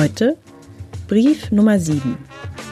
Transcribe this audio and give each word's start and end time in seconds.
Heute 0.00 0.38
Brief 1.08 1.52
Nummer 1.52 1.78
7 1.78 2.16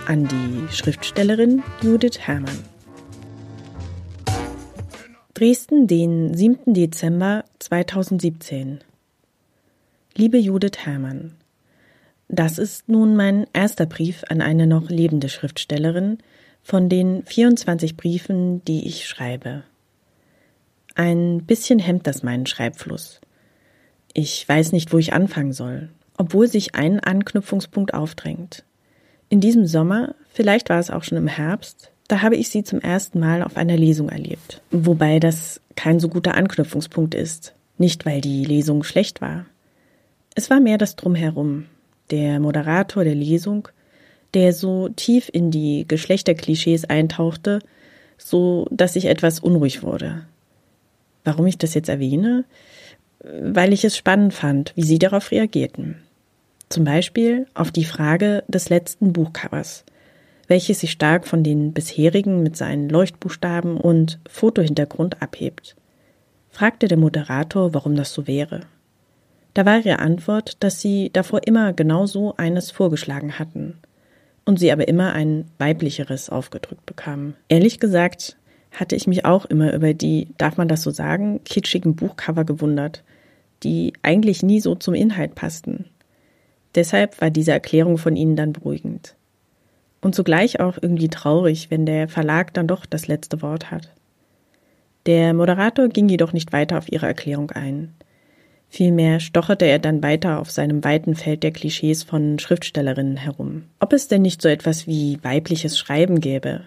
an 0.07 0.27
die 0.29 0.75
Schriftstellerin 0.75 1.63
Judith 1.83 2.21
Herrmann. 2.21 2.65
Dresden, 5.35 5.87
den 5.87 6.33
7. 6.33 6.73
Dezember 6.73 7.45
2017. 7.59 8.79
Liebe 10.17 10.39
Judith 10.39 10.79
Herrmann, 10.79 11.35
das 12.29 12.57
ist 12.57 12.89
nun 12.89 13.15
mein 13.15 13.47
erster 13.53 13.85
Brief 13.85 14.25
an 14.31 14.41
eine 14.41 14.67
noch 14.67 14.89
lebende 14.89 15.29
Schriftstellerin 15.29 16.17
von 16.63 16.89
den 16.89 17.27
24 17.27 17.99
Briefen, 17.99 18.65
die 18.65 18.89
ich 18.89 19.07
schreibe. 19.07 19.65
Ein 20.95 21.45
bisschen 21.45 21.79
hemmt 21.79 22.07
das 22.07 22.23
meinen 22.23 22.47
Schreibfluss. 22.47 23.21
Ich 24.15 24.49
weiß 24.49 24.73
nicht, 24.73 24.95
wo 24.95 24.97
ich 24.97 25.13
anfangen 25.13 25.53
soll 25.53 25.91
obwohl 26.19 26.49
sich 26.49 26.75
ein 26.75 27.01
Anknüpfungspunkt 27.01 27.95
aufdrängt. 27.95 28.65
In 29.31 29.41
diesem 29.41 29.67
Sommer, 29.67 30.15
vielleicht 30.33 30.69
war 30.69 30.79
es 30.79 30.91
auch 30.91 31.05
schon 31.05 31.19
im 31.19 31.29
Herbst, 31.29 31.91
da 32.09 32.23
habe 32.23 32.37
ich 32.37 32.49
sie 32.49 32.65
zum 32.65 32.81
ersten 32.81 33.21
Mal 33.21 33.43
auf 33.43 33.57
einer 33.57 33.77
Lesung 33.77 34.09
erlebt. 34.09 34.63
Wobei 34.71 35.21
das 35.21 35.61
kein 35.77 36.01
so 36.01 36.09
guter 36.09 36.35
Anknüpfungspunkt 36.35 37.15
ist. 37.15 37.55
Nicht, 37.77 38.07
weil 38.07 38.21
die 38.21 38.45
Lesung 38.45 38.83
schlecht 38.83 39.21
war. 39.21 39.47
Es 40.35 40.51
war 40.51 40.59
mehr 40.59 40.79
das 40.79 40.97
Drumherum. 40.97 41.67
Der 42.11 42.41
Moderator 42.41 43.05
der 43.05 43.15
Lesung, 43.15 43.69
der 44.35 44.55
so 44.55 44.89
tief 44.89 45.29
in 45.31 45.51
die 45.51 45.85
Geschlechterklischees 45.87 46.87
eintauchte, 46.87 47.61
so 48.17 48.67
dass 48.71 48.97
ich 48.97 49.05
etwas 49.05 49.39
unruhig 49.41 49.83
wurde. 49.83 50.27
Warum 51.25 51.47
ich 51.47 51.59
das 51.59 51.75
jetzt 51.75 51.91
erwähne? 51.91 52.45
Weil 53.21 53.75
ich 53.75 53.85
es 53.85 53.97
spannend 53.97 54.33
fand, 54.33 54.73
wie 54.77 54.83
sie 54.83 54.99
darauf 54.99 55.31
reagierten. 55.31 55.97
Zum 56.69 56.85
Beispiel 56.85 57.47
auf 57.55 57.71
die 57.71 57.85
Frage 57.85 58.45
des 58.49 58.69
letzten 58.69 59.13
Buchcovers, 59.13 59.85
welches 60.49 60.81
sich 60.81 60.91
stark 60.91 61.27
von 61.27 61.43
den 61.43 61.73
bisherigen 61.73 62.43
mit 62.43 62.57
seinen 62.57 62.89
Leuchtbuchstaben 62.89 63.79
und 63.79 64.19
Fotohintergrund 64.29 65.23
abhebt. 65.23 65.77
Fragte 66.51 66.89
der 66.89 66.99
Moderator, 66.99 67.73
warum 67.73 67.95
das 67.95 68.13
so 68.13 68.27
wäre. 68.27 68.61
Da 69.55 69.65
war 69.65 69.79
ihre 69.79 69.99
Antwort, 69.99 70.57
dass 70.61 70.81
sie 70.81 71.11
davor 71.13 71.47
immer 71.47 71.73
genau 71.73 72.07
so 72.07 72.35
eines 72.37 72.71
vorgeschlagen 72.71 73.39
hatten 73.39 73.79
und 74.45 74.59
sie 74.59 74.71
aber 74.71 74.89
immer 74.89 75.13
ein 75.15 75.47
weiblicheres 75.59 76.31
aufgedrückt 76.31 76.87
bekamen. 76.87 77.35
Ehrlich 77.49 77.81
gesagt 77.81 78.37
hatte 78.73 78.95
ich 78.95 79.07
mich 79.07 79.25
auch 79.25 79.47
immer 79.47 79.73
über 79.73 79.95
die, 79.95 80.29
darf 80.37 80.59
man 80.59 80.69
das 80.69 80.83
so 80.83 80.91
sagen, 80.91 81.43
kitschigen 81.45 81.97
Buchcover 81.97 82.45
gewundert, 82.45 83.03
die 83.63 83.95
eigentlich 84.03 84.43
nie 84.43 84.61
so 84.61 84.75
zum 84.75 84.95
Inhalt 84.95 85.35
passten. 85.35 85.87
Deshalb 86.75 87.21
war 87.21 87.31
diese 87.31 87.53
Erklärung 87.53 87.99
von 87.99 88.17
ihnen 88.17 88.37
dann 88.37 88.53
beruhigend. 88.53 89.15
Und 90.01 90.15
zugleich 90.15 90.61
auch 90.61 90.79
irgendwie 90.81 91.09
traurig, 91.09 91.71
wenn 91.71 91.87
der 91.87 92.09
Verlag 92.09 92.55
dann 92.55 92.69
doch 92.69 92.87
das 92.87 93.09
letzte 93.09 93.43
Wort 93.43 93.71
hat. 93.71 93.93
Der 95.07 95.33
Moderator 95.35 95.89
ging 95.89 96.09
jedoch 96.09 96.33
nicht 96.33 96.53
weiter 96.53 96.79
auf 96.79 96.93
ihre 96.93 97.07
Erklärung 97.07 97.51
ein. 97.51 97.95
Vielmehr 98.69 99.19
stocherte 99.19 99.65
er 99.65 99.79
dann 99.79 100.03
weiter 100.03 100.39
auf 100.39 100.51
seinem 100.51 100.85
weiten 100.85 101.15
Feld 101.15 101.43
der 101.43 101.53
Klischees 101.53 102.03
von 102.03 102.39
Schriftstellerinnen 102.39 103.17
herum. 103.17 103.65
Ob 103.81 103.95
es 103.95 104.09
denn 104.09 104.23
nicht 104.23 104.43
so 104.43 104.49
etwas 104.49 104.87
wie 104.87 105.19
weibliches 105.23 105.79
Schreiben 105.79 106.21
gäbe? 106.21 106.63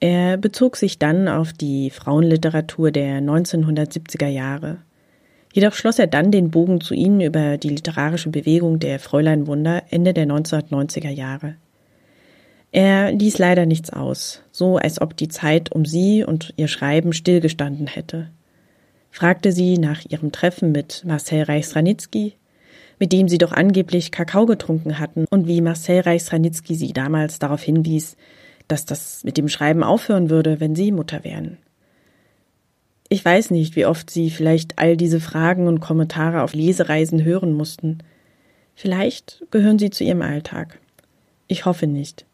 Er 0.00 0.36
bezog 0.36 0.76
sich 0.76 1.00
dann 1.00 1.26
auf 1.26 1.52
die 1.52 1.90
Frauenliteratur 1.90 2.92
der 2.92 3.20
1970er 3.20 4.28
Jahre. 4.28 4.78
Jedoch 5.52 5.74
schloss 5.74 5.98
er 5.98 6.06
dann 6.06 6.30
den 6.30 6.50
Bogen 6.50 6.80
zu 6.80 6.94
ihnen 6.94 7.20
über 7.20 7.56
die 7.56 7.70
literarische 7.70 8.30
Bewegung 8.30 8.78
der 8.78 8.98
Fräulein 8.98 9.46
Wunder 9.46 9.82
Ende 9.90 10.12
der 10.12 10.26
1990er 10.26 11.10
Jahre. 11.10 11.56
Er 12.70 13.12
ließ 13.12 13.38
leider 13.38 13.64
nichts 13.64 13.90
aus, 13.90 14.42
so 14.52 14.76
als 14.76 15.00
ob 15.00 15.16
die 15.16 15.28
Zeit 15.28 15.72
um 15.72 15.86
sie 15.86 16.22
und 16.22 16.52
ihr 16.56 16.68
Schreiben 16.68 17.14
stillgestanden 17.14 17.86
hätte. 17.86 18.28
Fragte 19.10 19.52
sie 19.52 19.78
nach 19.78 20.04
ihrem 20.06 20.32
Treffen 20.32 20.70
mit 20.70 21.02
Marcel 21.06 21.44
Reichsranitzky, 21.44 22.34
mit 22.98 23.12
dem 23.12 23.28
sie 23.28 23.38
doch 23.38 23.52
angeblich 23.52 24.12
Kakao 24.12 24.44
getrunken 24.44 24.98
hatten 24.98 25.24
und 25.30 25.46
wie 25.46 25.62
Marcel 25.62 26.00
Reichsranitzky 26.00 26.74
sie 26.74 26.92
damals 26.92 27.38
darauf 27.38 27.62
hinwies, 27.62 28.16
dass 28.66 28.84
das 28.84 29.24
mit 29.24 29.38
dem 29.38 29.48
Schreiben 29.48 29.82
aufhören 29.82 30.28
würde, 30.28 30.60
wenn 30.60 30.74
sie 30.74 30.92
Mutter 30.92 31.24
wären. 31.24 31.56
Ich 33.08 33.24
weiß 33.24 33.50
nicht, 33.50 33.74
wie 33.74 33.86
oft 33.86 34.10
Sie 34.10 34.30
vielleicht 34.30 34.78
all 34.78 34.96
diese 34.96 35.20
Fragen 35.20 35.66
und 35.66 35.80
Kommentare 35.80 36.42
auf 36.42 36.54
Lesereisen 36.54 37.24
hören 37.24 37.54
mussten. 37.54 37.98
Vielleicht 38.74 39.44
gehören 39.50 39.78
sie 39.78 39.90
zu 39.90 40.04
Ihrem 40.04 40.22
Alltag. 40.22 40.78
Ich 41.46 41.64
hoffe 41.64 41.86
nicht. 41.86 42.26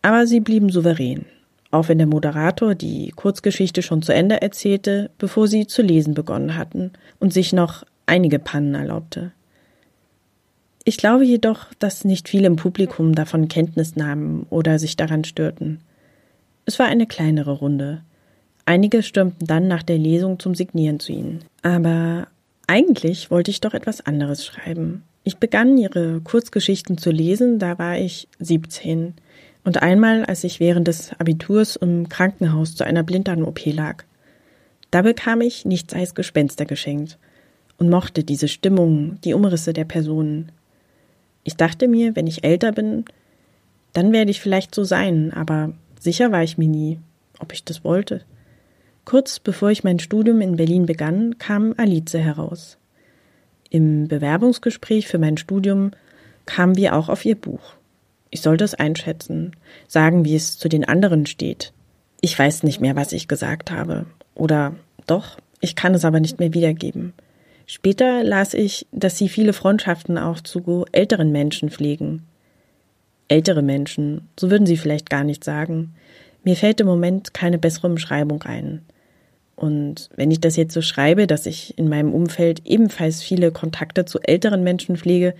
Aber 0.00 0.26
sie 0.26 0.40
blieben 0.40 0.70
souverän, 0.70 1.26
auch 1.70 1.88
wenn 1.88 1.98
der 1.98 2.06
Moderator 2.06 2.74
die 2.74 3.10
Kurzgeschichte 3.10 3.82
schon 3.82 4.02
zu 4.02 4.14
Ende 4.14 4.40
erzählte, 4.40 5.10
bevor 5.18 5.48
sie 5.48 5.66
zu 5.66 5.82
lesen 5.82 6.14
begonnen 6.14 6.56
hatten 6.56 6.92
und 7.18 7.32
sich 7.32 7.52
noch 7.52 7.84
einige 8.06 8.38
Pannen 8.38 8.74
erlaubte. 8.74 9.32
Ich 10.84 10.96
glaube 10.96 11.24
jedoch, 11.24 11.72
dass 11.78 12.04
nicht 12.04 12.28
viele 12.28 12.46
im 12.46 12.56
Publikum 12.56 13.14
davon 13.14 13.48
Kenntnis 13.48 13.94
nahmen 13.94 14.46
oder 14.50 14.78
sich 14.78 14.96
daran 14.96 15.24
störten. 15.24 15.80
Es 16.64 16.78
war 16.78 16.86
eine 16.86 17.06
kleinere 17.06 17.52
Runde, 17.52 18.02
Einige 18.64 19.02
stürmten 19.02 19.46
dann 19.46 19.68
nach 19.68 19.82
der 19.82 19.98
Lesung 19.98 20.38
zum 20.38 20.54
Signieren 20.54 21.00
zu 21.00 21.12
ihnen. 21.12 21.40
Aber 21.62 22.28
eigentlich 22.66 23.30
wollte 23.30 23.50
ich 23.50 23.60
doch 23.60 23.74
etwas 23.74 24.00
anderes 24.00 24.46
schreiben. 24.46 25.02
Ich 25.24 25.38
begann 25.38 25.78
ihre 25.78 26.20
Kurzgeschichten 26.20 26.98
zu 26.98 27.10
lesen, 27.10 27.58
da 27.58 27.78
war 27.78 27.98
ich 27.98 28.28
17. 28.38 29.14
Und 29.64 29.82
einmal, 29.82 30.24
als 30.24 30.42
ich 30.42 30.58
während 30.58 30.88
des 30.88 31.12
Abiturs 31.18 31.76
im 31.76 32.08
Krankenhaus 32.08 32.74
zu 32.74 32.84
einer 32.84 33.04
Blinddarm-OP 33.04 33.66
lag. 33.66 34.04
Da 34.90 35.02
bekam 35.02 35.40
ich 35.40 35.64
nichts 35.64 35.94
als 35.94 36.14
Gespenster 36.14 36.64
geschenkt 36.64 37.18
und 37.78 37.88
mochte 37.88 38.24
diese 38.24 38.48
Stimmung, 38.48 39.20
die 39.22 39.34
Umrisse 39.34 39.72
der 39.72 39.84
Personen. 39.84 40.52
Ich 41.44 41.56
dachte 41.56 41.88
mir, 41.88 42.14
wenn 42.16 42.26
ich 42.26 42.44
älter 42.44 42.72
bin, 42.72 43.04
dann 43.92 44.12
werde 44.12 44.30
ich 44.30 44.40
vielleicht 44.40 44.74
so 44.74 44.84
sein, 44.84 45.32
aber 45.32 45.72
sicher 46.00 46.32
war 46.32 46.42
ich 46.42 46.58
mir 46.58 46.68
nie, 46.68 46.98
ob 47.38 47.52
ich 47.52 47.64
das 47.64 47.84
wollte. 47.84 48.22
Kurz 49.04 49.40
bevor 49.40 49.70
ich 49.70 49.84
mein 49.84 49.98
Studium 49.98 50.40
in 50.40 50.56
Berlin 50.56 50.86
begann, 50.86 51.38
kam 51.38 51.74
Alice 51.76 52.14
heraus. 52.14 52.78
Im 53.68 54.06
Bewerbungsgespräch 54.08 55.08
für 55.08 55.18
mein 55.18 55.36
Studium 55.36 55.92
kamen 56.46 56.76
wir 56.76 56.94
auch 56.94 57.08
auf 57.08 57.24
ihr 57.24 57.36
Buch. 57.36 57.74
Ich 58.30 58.40
sollte 58.40 58.64
es 58.64 58.74
einschätzen, 58.74 59.52
sagen, 59.88 60.24
wie 60.24 60.36
es 60.36 60.56
zu 60.58 60.68
den 60.68 60.84
anderen 60.84 61.26
steht. 61.26 61.72
Ich 62.20 62.38
weiß 62.38 62.62
nicht 62.62 62.80
mehr, 62.80 62.96
was 62.96 63.12
ich 63.12 63.28
gesagt 63.28 63.70
habe. 63.70 64.06
Oder 64.34 64.74
doch, 65.06 65.38
ich 65.60 65.76
kann 65.76 65.94
es 65.94 66.04
aber 66.04 66.20
nicht 66.20 66.38
mehr 66.38 66.54
wiedergeben. 66.54 67.12
Später 67.66 68.22
las 68.22 68.54
ich, 68.54 68.86
dass 68.92 69.18
sie 69.18 69.28
viele 69.28 69.52
Freundschaften 69.52 70.18
auch 70.18 70.40
zu 70.40 70.84
älteren 70.92 71.32
Menschen 71.32 71.70
pflegen. 71.70 72.26
Ältere 73.28 73.62
Menschen, 73.62 74.28
so 74.38 74.50
würden 74.50 74.66
sie 74.66 74.76
vielleicht 74.76 75.10
gar 75.10 75.24
nicht 75.24 75.44
sagen. 75.44 75.94
Mir 76.44 76.56
fällt 76.56 76.80
im 76.80 76.86
Moment 76.86 77.34
keine 77.34 77.58
bessere 77.58 77.86
Umschreibung 77.86 78.42
ein. 78.42 78.82
Und 79.62 80.10
wenn 80.16 80.32
ich 80.32 80.40
das 80.40 80.56
jetzt 80.56 80.74
so 80.74 80.82
schreibe, 80.82 81.28
dass 81.28 81.46
ich 81.46 81.78
in 81.78 81.88
meinem 81.88 82.12
Umfeld 82.12 82.62
ebenfalls 82.66 83.22
viele 83.22 83.52
Kontakte 83.52 84.04
zu 84.04 84.18
älteren 84.18 84.64
Menschen 84.64 84.96
pflege, 84.96 85.34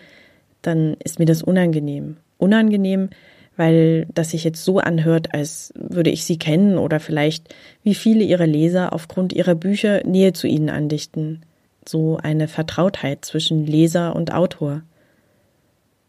dann 0.62 0.96
ist 1.02 1.18
mir 1.18 1.24
das 1.24 1.42
unangenehm. 1.42 2.18
Unangenehm, 2.38 3.10
weil 3.56 4.06
das 4.14 4.30
sich 4.30 4.44
jetzt 4.44 4.64
so 4.64 4.78
anhört, 4.78 5.34
als 5.34 5.74
würde 5.74 6.10
ich 6.10 6.24
sie 6.24 6.38
kennen 6.38 6.78
oder 6.78 7.00
vielleicht 7.00 7.52
wie 7.82 7.96
viele 7.96 8.22
ihrer 8.22 8.46
Leser 8.46 8.92
aufgrund 8.92 9.32
ihrer 9.32 9.56
Bücher 9.56 10.06
Nähe 10.06 10.32
zu 10.32 10.46
ihnen 10.46 10.70
andichten. 10.70 11.42
So 11.84 12.16
eine 12.16 12.46
Vertrautheit 12.46 13.24
zwischen 13.24 13.66
Leser 13.66 14.14
und 14.14 14.32
Autor. 14.32 14.82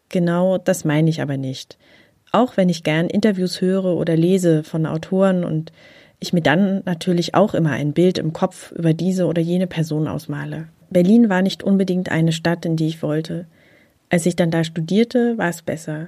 Genau 0.10 0.60
das 0.60 0.86
meine 0.86 1.10
ich 1.10 1.20
aber 1.20 1.38
nicht. 1.38 1.80
Auch 2.32 2.58
wenn 2.58 2.70
ich 2.70 2.84
gern 2.84 3.08
Interviews 3.08 3.60
höre 3.60 3.98
oder 3.98 4.16
lese 4.16 4.64
von 4.64 4.86
Autoren 4.86 5.44
und 5.44 5.72
ich 6.24 6.34
mir 6.34 6.42
dann 6.42 6.82
natürlich 6.86 7.36
auch 7.36 7.54
immer 7.54 7.72
ein 7.72 7.94
Bild 7.94 8.18
im 8.18 8.34
Kopf 8.34 8.72
über 8.72 8.94
diese 8.94 9.28
oder 9.28 9.42
jene 9.42 9.68
Person 9.68 10.08
ausmale. 10.08 10.70
Berlin 10.90 11.30
war 11.30 11.42
nicht 11.42 11.64
unbedingt 11.64 12.10
eine 12.10 12.32
Stadt, 12.32 12.66
in 12.66 12.76
die 12.76 12.88
ich 12.88 13.04
wollte. 13.04 13.46
Als 14.10 14.26
ich 14.26 14.36
dann 14.36 14.50
da 14.50 14.64
studierte, 14.64 15.38
war 15.38 15.50
es 15.50 15.62
besser. 15.62 16.08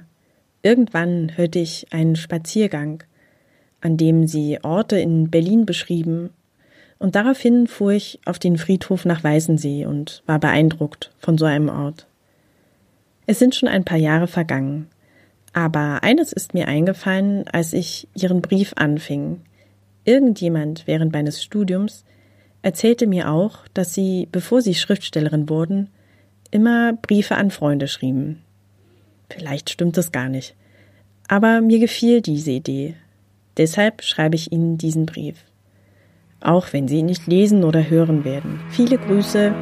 Irgendwann 0.62 1.32
hörte 1.36 1.58
ich 1.58 1.86
einen 1.92 2.16
Spaziergang, 2.16 3.04
an 3.80 3.96
dem 3.96 4.26
sie 4.26 4.58
Orte 4.62 4.98
in 4.98 5.30
Berlin 5.30 5.66
beschrieben, 5.66 6.30
und 6.98 7.14
daraufhin 7.14 7.66
fuhr 7.66 7.92
ich 7.92 8.20
auf 8.24 8.38
den 8.38 8.56
Friedhof 8.56 9.04
nach 9.04 9.22
Weißensee 9.22 9.84
und 9.84 10.22
war 10.24 10.38
beeindruckt 10.38 11.12
von 11.18 11.36
so 11.36 11.44
einem 11.44 11.68
Ort. 11.68 12.06
Es 13.26 13.38
sind 13.38 13.54
schon 13.54 13.68
ein 13.68 13.84
paar 13.84 13.98
Jahre 13.98 14.28
vergangen, 14.28 14.88
aber 15.52 16.02
eines 16.02 16.32
ist 16.32 16.54
mir 16.54 16.68
eingefallen, 16.68 17.44
als 17.48 17.74
ich 17.74 18.08
ihren 18.14 18.40
Brief 18.40 18.72
anfing. 18.76 19.42
Irgendjemand 20.06 20.86
während 20.86 21.12
meines 21.12 21.42
Studiums 21.42 22.04
erzählte 22.62 23.08
mir 23.08 23.30
auch, 23.30 23.66
dass 23.74 23.92
sie, 23.92 24.28
bevor 24.30 24.62
sie 24.62 24.76
Schriftstellerin 24.76 25.48
wurden, 25.48 25.90
immer 26.52 26.92
Briefe 26.92 27.34
an 27.34 27.50
Freunde 27.50 27.88
schrieben. 27.88 28.42
Vielleicht 29.28 29.68
stimmt 29.68 29.98
es 29.98 30.12
gar 30.12 30.28
nicht. 30.28 30.54
Aber 31.26 31.60
mir 31.60 31.80
gefiel 31.80 32.20
diese 32.22 32.52
Idee. 32.52 32.94
Deshalb 33.56 34.04
schreibe 34.04 34.36
ich 34.36 34.52
Ihnen 34.52 34.78
diesen 34.78 35.06
Brief. 35.06 35.36
Auch 36.40 36.72
wenn 36.72 36.86
Sie 36.86 36.98
ihn 36.98 37.06
nicht 37.06 37.26
lesen 37.26 37.64
oder 37.64 37.90
hören 37.90 38.24
werden. 38.24 38.60
Viele 38.70 38.98
Grüße, 38.98 39.52